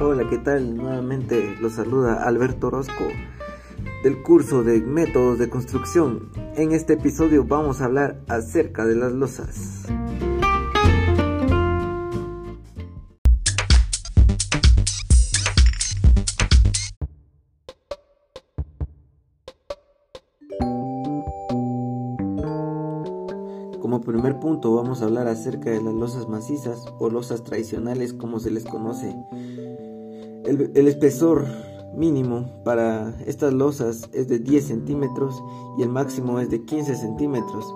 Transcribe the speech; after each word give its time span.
Hola, 0.00 0.28
¿qué 0.30 0.38
tal? 0.38 0.76
Nuevamente 0.76 1.56
los 1.60 1.72
saluda 1.72 2.22
Alberto 2.22 2.68
Orozco 2.68 3.04
del 4.04 4.22
curso 4.22 4.62
de 4.62 4.80
métodos 4.80 5.40
de 5.40 5.50
construcción. 5.50 6.30
En 6.54 6.70
este 6.70 6.92
episodio 6.92 7.42
vamos 7.42 7.80
a 7.80 7.86
hablar 7.86 8.20
acerca 8.28 8.86
de 8.86 8.94
las 8.94 9.10
losas. 9.10 9.86
Como 23.80 24.00
primer 24.00 24.38
punto 24.38 24.76
vamos 24.76 25.02
a 25.02 25.06
hablar 25.06 25.26
acerca 25.26 25.70
de 25.70 25.82
las 25.82 25.94
losas 25.94 26.28
macizas 26.28 26.84
o 27.00 27.10
losas 27.10 27.42
tradicionales 27.42 28.12
como 28.12 28.38
se 28.38 28.52
les 28.52 28.64
conoce. 28.64 29.16
El, 30.48 30.88
espesor 30.88 31.44
mínimo 31.94 32.62
para 32.64 33.14
estas 33.26 33.52
losas 33.52 34.08
es 34.14 34.28
de 34.28 34.38
10 34.38 34.64
centímetros 34.64 35.42
y 35.76 35.82
el 35.82 35.90
máximo 35.90 36.40
es 36.40 36.48
de 36.48 36.64
15 36.64 36.96
centímetros, 36.96 37.66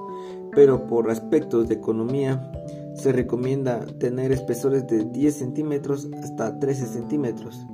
pero 0.53 0.87
por 0.87 1.11
aspectos 1.11 1.69
de 1.69 1.75
economía 1.75 2.51
se 2.95 3.12
recomienda 3.12 3.85
tener 3.98 4.33
espesores 4.33 4.87
de 4.87 5.05
10 5.05 5.35
centímetros 5.35 6.09
hasta 6.23 6.59
13 6.59 6.87
centímetros. 6.87 7.67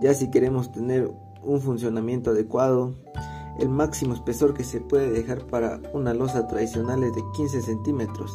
Ya 0.00 0.14
si 0.14 0.30
queremos 0.30 0.70
tener 0.70 1.10
un 1.42 1.60
funcionamiento 1.60 2.30
adecuado, 2.30 2.94
el 3.58 3.70
máximo 3.70 4.14
espesor 4.14 4.54
que 4.54 4.62
se 4.62 4.80
puede 4.80 5.10
dejar 5.10 5.48
para 5.48 5.80
una 5.92 6.14
losa 6.14 6.46
tradicional 6.46 7.02
es 7.02 7.12
de 7.12 7.24
15 7.34 7.60
centímetros. 7.60 8.30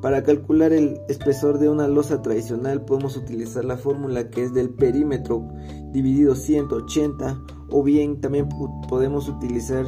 Para 0.00 0.22
calcular 0.22 0.72
el 0.72 1.00
espesor 1.08 1.58
de 1.58 1.68
una 1.68 1.88
losa 1.88 2.22
tradicional 2.22 2.84
podemos 2.84 3.16
utilizar 3.16 3.64
la 3.64 3.76
fórmula 3.76 4.30
que 4.30 4.44
es 4.44 4.54
del 4.54 4.70
perímetro 4.70 5.48
dividido 5.92 6.36
180 6.36 7.40
o 7.70 7.82
bien 7.82 8.20
también 8.20 8.48
podemos 8.88 9.28
utilizar 9.28 9.84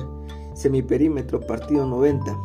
semiperímetro 0.55 1.41
partido 1.41 1.87
90. 1.87 2.37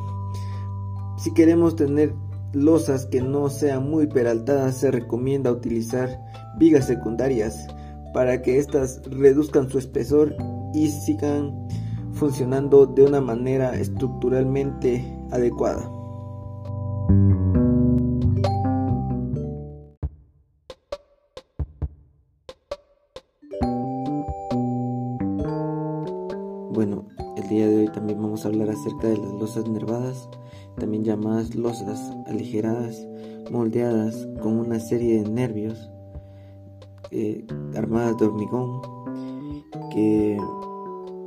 Si 1.17 1.33
queremos 1.33 1.75
tener 1.75 2.13
losas 2.53 3.07
que 3.07 3.21
no 3.21 3.49
sean 3.49 3.89
muy 3.89 4.05
peraltadas 4.07 4.77
se 4.77 4.91
recomienda 4.91 5.51
utilizar 5.51 6.19
vigas 6.59 6.85
secundarias 6.85 7.67
para 8.13 8.43
que 8.43 8.59
éstas 8.59 9.01
reduzcan 9.09 9.69
su 9.69 9.79
espesor 9.79 10.35
y 10.73 10.89
sigan 10.89 11.67
funcionando 12.13 12.85
de 12.85 13.03
una 13.03 13.21
manera 13.21 13.75
estructuralmente 13.75 15.03
adecuada. 15.31 15.94
Bueno, 26.75 27.05
el 27.37 27.47
día 27.47 27.67
de 27.67 27.77
hoy 27.77 27.87
también 27.87 28.21
vamos 28.21 28.45
a 28.45 28.49
hablar 28.49 28.69
acerca 28.69 29.07
de 29.07 29.17
las 29.17 29.31
losas 29.33 29.67
nervadas, 29.67 30.29
también 30.77 31.03
llamadas 31.03 31.55
losas 31.55 31.99
aligeradas, 32.27 33.07
moldeadas 33.49 34.27
con 34.41 34.59
una 34.59 34.79
serie 34.79 35.23
de 35.23 35.29
nervios 35.29 35.89
eh, 37.11 37.47
armadas 37.75 38.17
de 38.17 38.25
hormigón 38.25 38.81
que 39.91 40.37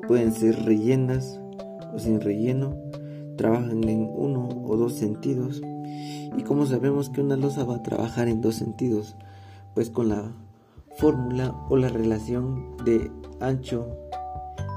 Pueden 0.08 0.32
ser 0.32 0.64
rellenas 0.64 1.38
o 1.94 1.98
sin 1.98 2.22
relleno, 2.22 2.74
trabajan 3.36 3.86
en 3.86 4.08
uno 4.10 4.48
o 4.64 4.76
dos 4.78 4.94
sentidos. 4.94 5.60
¿Y 6.34 6.42
cómo 6.44 6.64
sabemos 6.64 7.10
que 7.10 7.20
una 7.20 7.36
losa 7.36 7.64
va 7.64 7.76
a 7.76 7.82
trabajar 7.82 8.26
en 8.28 8.40
dos 8.40 8.54
sentidos? 8.54 9.18
Pues 9.74 9.90
con 9.90 10.08
la 10.08 10.32
fórmula 10.96 11.54
o 11.68 11.76
la 11.76 11.90
relación 11.90 12.74
de 12.86 13.10
ancho 13.40 14.07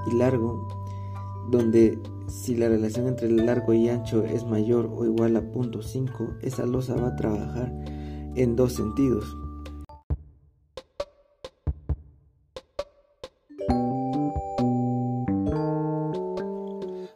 y 0.08 0.16
largo, 0.16 0.68
donde 1.50 2.00
si 2.28 2.56
la 2.56 2.70
relación 2.70 3.08
entre 3.08 3.28
el 3.28 3.46
largo 3.46 3.74
y 3.74 3.90
ancho 3.90 4.24
es 4.24 4.46
mayor 4.46 4.90
o 4.94 5.06
igual 5.06 5.36
a 5.36 5.42
0.5, 5.42 6.38
esa 6.42 6.66
losa 6.66 6.96
va 6.96 7.10
a 7.10 7.16
trabajar 7.16 7.72
en 8.36 8.56
dos 8.56 8.74
sentidos. 8.74 9.26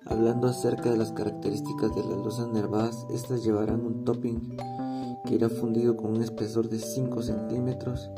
Hablando 0.06 0.48
acerca 0.48 0.92
de 0.92 0.98
las 0.98 1.12
características 1.12 1.96
de 1.96 2.04
las 2.04 2.18
losas 2.18 2.48
nervadas, 2.50 3.06
estas 3.10 3.44
llevarán 3.44 3.86
un 3.86 4.04
topping 4.04 4.58
que 5.26 5.36
irá 5.36 5.50
fundido 5.50 5.98
con 5.98 6.12
un 6.12 6.22
espesor 6.22 6.70
de 6.70 6.80
5 6.80 7.22
centímetros. 7.22 8.10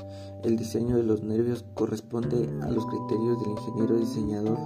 El 0.43 0.57
diseño 0.57 0.97
de 0.97 1.03
los 1.03 1.23
nervios 1.23 1.65
corresponde 1.73 2.49
a 2.61 2.69
los 2.69 2.85
criterios 2.85 3.39
del 3.41 3.51
ingeniero 3.51 3.97
diseñador. 3.97 4.57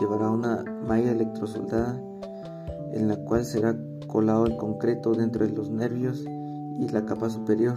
Llevará 0.00 0.30
una 0.30 0.64
malla 0.86 1.12
electrosoldada 1.12 2.00
en 2.92 3.08
la 3.08 3.16
cual 3.24 3.44
será 3.44 3.76
colado 4.06 4.46
el 4.46 4.56
concreto 4.56 5.12
dentro 5.14 5.46
de 5.46 5.52
los 5.52 5.70
nervios 5.70 6.24
y 6.78 6.88
la 6.88 7.04
capa 7.06 7.30
superior. 7.30 7.76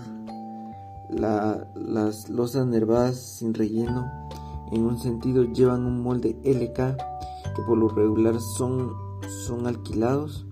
las 1.09 2.29
losas 2.29 2.65
nervadas 2.65 3.17
sin 3.17 3.53
relleno 3.53 4.11
en 4.71 4.85
un 4.85 4.97
sentido 4.97 5.43
llevan 5.43 5.85
un 5.85 6.01
molde 6.01 6.35
LK 6.43 6.75
que 7.55 7.61
por 7.67 7.77
lo 7.77 7.89
regular 7.89 8.39
son, 8.39 8.91
son 9.45 9.67
alquilados, 9.67 10.47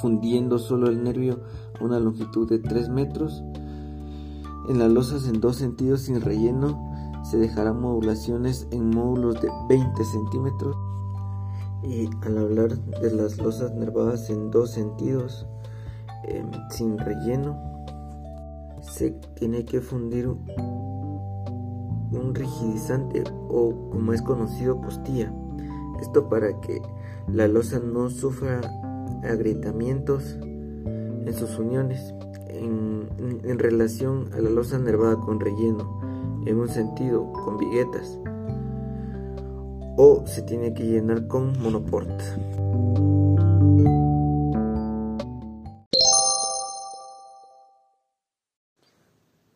fundiendo 0.00 0.60
solo 0.60 0.88
el 0.88 1.02
nervio 1.02 1.40
una 1.80 1.98
longitud 1.98 2.48
de 2.48 2.58
3 2.58 2.88
metros. 2.88 3.42
En 4.68 4.78
las 4.78 4.90
losas 4.90 5.28
en 5.28 5.40
dos 5.40 5.56
sentidos 5.56 6.02
sin 6.02 6.20
relleno 6.20 6.88
se 7.24 7.38
dejarán 7.38 7.80
modulaciones 7.80 8.68
en 8.70 8.90
módulos 8.90 9.40
de 9.40 9.50
20 9.68 10.04
centímetros. 10.04 10.76
Y 11.82 12.08
al 12.26 12.38
hablar 12.38 12.76
de 12.76 13.12
las 13.12 13.38
losas 13.38 13.72
nervadas 13.74 14.30
en 14.30 14.50
dos 14.50 14.72
sentidos 14.72 15.46
em, 16.24 16.50
sin 16.70 16.98
relleno, 16.98 17.56
se 18.80 19.10
tiene 19.34 19.64
que 19.64 19.80
fundir 19.80 20.28
un 20.28 22.34
rigidizante 22.34 23.22
o 23.48 23.90
como 23.90 24.12
es 24.12 24.22
conocido 24.22 24.80
costilla. 24.80 25.32
Esto 26.00 26.28
para 26.28 26.60
que 26.60 26.80
la 27.28 27.48
losa 27.48 27.80
no 27.80 28.10
sufra 28.10 28.60
agrietamientos 29.22 30.38
en 31.26 31.34
sus 31.34 31.58
uniones 31.58 32.14
en, 32.48 33.58
relación 33.58 34.30
a 34.34 34.40
la 34.40 34.50
losa 34.50 34.78
nervada 34.78 35.16
con 35.20 35.40
relleno, 35.40 36.00
en 36.46 36.58
un 36.58 36.68
sentido 36.68 37.32
con 37.32 37.58
viguetas, 37.58 38.18
o 39.96 40.24
se 40.26 40.42
tiene 40.42 40.74
que 40.74 40.84
llenar 40.84 41.26
con 41.26 41.60
monoport. 41.60 42.08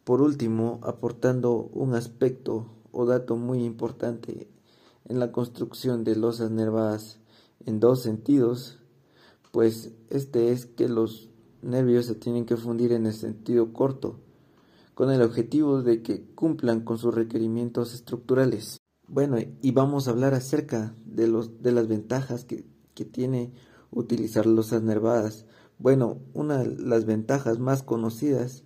Por 0.04 0.20
último, 0.20 0.80
aportando 0.82 1.70
un 1.72 1.94
aspecto 1.94 2.66
o 2.90 3.06
dato 3.06 3.36
muy 3.36 3.64
importante 3.64 4.48
en 5.08 5.20
la 5.20 5.30
construcción 5.32 6.04
de 6.04 6.16
losas 6.16 6.50
nervadas 6.50 7.18
en 7.64 7.78
dos 7.78 8.02
sentidos, 8.02 8.78
pues 9.52 9.92
este 10.10 10.50
es 10.50 10.66
que 10.66 10.88
los 10.88 11.31
nervios 11.62 12.06
se 12.06 12.14
tienen 12.14 12.44
que 12.44 12.56
fundir 12.56 12.92
en 12.92 13.06
el 13.06 13.14
sentido 13.14 13.72
corto, 13.72 14.20
con 14.94 15.10
el 15.10 15.22
objetivo 15.22 15.82
de 15.82 16.02
que 16.02 16.24
cumplan 16.34 16.80
con 16.80 16.98
sus 16.98 17.14
requerimientos 17.14 17.94
estructurales. 17.94 18.78
Bueno, 19.08 19.38
y 19.38 19.70
vamos 19.72 20.06
a 20.06 20.10
hablar 20.10 20.34
acerca 20.34 20.94
de, 21.04 21.26
los, 21.26 21.62
de 21.62 21.72
las 21.72 21.88
ventajas 21.88 22.44
que, 22.44 22.66
que 22.94 23.04
tiene 23.04 23.52
utilizar 23.90 24.46
losas 24.46 24.82
nervadas. 24.82 25.46
Bueno, 25.78 26.18
una 26.34 26.58
de 26.58 26.76
las 26.76 27.04
ventajas 27.04 27.58
más 27.58 27.82
conocidas 27.82 28.64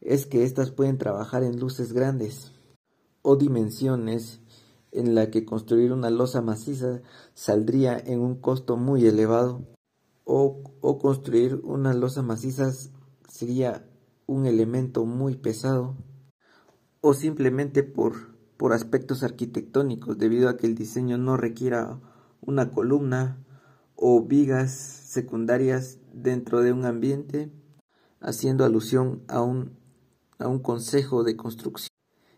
es 0.00 0.26
que 0.26 0.44
éstas 0.44 0.70
pueden 0.70 0.98
trabajar 0.98 1.42
en 1.42 1.58
luces 1.58 1.92
grandes 1.92 2.52
o 3.22 3.36
dimensiones 3.36 4.40
en 4.92 5.14
la 5.14 5.30
que 5.30 5.44
construir 5.44 5.92
una 5.92 6.10
losa 6.10 6.40
maciza 6.40 7.02
saldría 7.34 7.98
en 7.98 8.20
un 8.20 8.36
costo 8.36 8.76
muy 8.76 9.06
elevado 9.06 9.62
o, 10.24 10.62
construir 11.00 11.60
una 11.62 11.92
losa 11.94 12.22
maciza 12.22 12.72
sería 13.28 13.86
un 14.26 14.46
elemento 14.46 15.04
muy 15.04 15.36
pesado 15.36 15.96
o 17.00 17.14
simplemente 17.14 17.82
por, 17.82 18.34
por 18.56 18.72
aspectos 18.72 19.22
arquitectónicos 19.22 20.16
debido 20.18 20.48
a 20.48 20.56
que 20.56 20.66
el 20.66 20.74
diseño 20.74 21.18
no 21.18 21.36
requiera 21.36 22.00
una 22.40 22.70
columna 22.70 23.44
o 23.96 24.22
vigas 24.22 24.72
secundarias 24.72 25.98
dentro 26.12 26.62
de 26.62 26.72
un 26.72 26.84
ambiente 26.84 27.50
haciendo 28.20 28.64
alusión 28.64 29.22
a 29.28 29.42
un, 29.42 29.76
a 30.38 30.48
un 30.48 30.60
consejo 30.60 31.22
de 31.22 31.36
construcción 31.36 31.90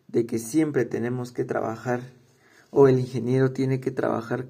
de 0.08 0.26
que 0.26 0.38
siempre 0.38 0.84
tenemos 0.84 1.30
que 1.32 1.44
trabajar 1.44 2.00
o 2.70 2.88
el 2.88 2.98
ingeniero 2.98 3.52
tiene 3.52 3.80
que 3.80 3.90
trabajar 3.90 4.48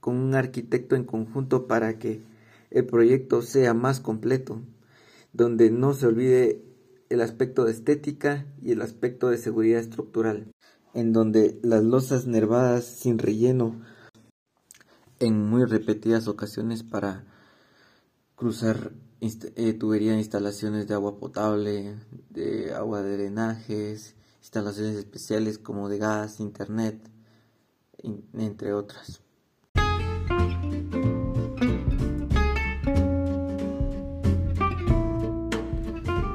con 0.00 0.16
un 0.16 0.34
arquitecto 0.34 0.96
en 0.96 1.04
conjunto 1.04 1.66
para 1.66 1.98
que 1.98 2.22
el 2.70 2.86
proyecto 2.86 3.42
sea 3.42 3.74
más 3.74 4.00
completo, 4.00 4.62
donde 5.32 5.70
no 5.70 5.94
se 5.94 6.06
olvide 6.06 6.62
el 7.08 7.20
aspecto 7.20 7.64
de 7.64 7.72
estética 7.72 8.46
y 8.62 8.72
el 8.72 8.82
aspecto 8.82 9.28
de 9.28 9.38
seguridad 9.38 9.80
estructural, 9.80 10.52
en 10.94 11.12
donde 11.12 11.58
las 11.62 11.82
losas 11.82 12.26
nervadas 12.26 12.84
sin 12.84 13.18
relleno 13.18 13.80
en 15.20 15.48
muy 15.48 15.64
repetidas 15.64 16.28
ocasiones 16.28 16.82
para 16.82 17.24
cruzar 18.36 18.92
eh, 19.20 19.72
tubería 19.72 20.12
de 20.12 20.18
instalaciones 20.18 20.86
de 20.86 20.94
agua 20.94 21.18
potable, 21.18 21.96
de 22.30 22.72
agua 22.74 23.02
de 23.02 23.16
drenajes, 23.16 24.14
instalaciones 24.40 24.96
especiales 24.96 25.58
como 25.58 25.88
de 25.88 25.98
gas, 25.98 26.40
internet, 26.40 26.98
entre 28.32 28.72
otras. 28.72 29.22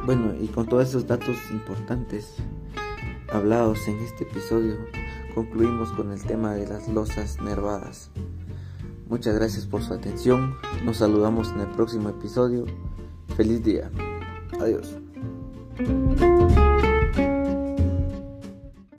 Bueno, 0.06 0.34
y 0.38 0.48
con 0.48 0.68
todos 0.68 0.90
esos 0.90 1.08
datos 1.08 1.38
importantes 1.52 2.36
hablados 3.32 3.88
en 3.88 4.00
este 4.00 4.26
episodio, 4.26 4.76
concluimos 5.34 5.94
con 5.94 6.12
el 6.12 6.22
tema 6.22 6.54
de 6.56 6.68
las 6.68 6.90
losas 6.90 7.42
nervadas. 7.42 8.12
Muchas 9.08 9.36
gracias 9.36 9.66
por 9.66 9.82
su 9.82 9.94
atención. 9.94 10.58
Nos 10.84 10.98
saludamos 10.98 11.52
en 11.52 11.62
el 11.62 11.68
próximo 11.68 12.10
episodio. 12.10 12.66
Feliz 13.38 13.64
día. 13.64 13.90
Adiós. 14.60 15.03